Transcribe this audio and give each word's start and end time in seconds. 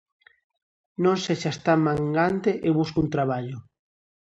Non 1.03 1.17
sexas 1.25 1.57
tan 1.65 1.79
mangante 1.87 2.51
e 2.67 2.69
busca 2.77 3.01
un 3.03 3.07
traballo. 3.15 3.57